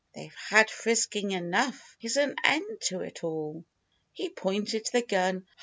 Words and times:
They've 0.15 0.33
had 0.33 0.71
frisking 0.71 1.29
enough— 1.29 1.95
here's 1.99 2.17
an 2.17 2.35
end 2.43 2.81
to 2.85 3.01
it 3.01 3.23
all!" 3.23 3.65
He 4.13 4.29
pointed 4.29 4.87
the 4.91 5.03
gun. 5.03 5.45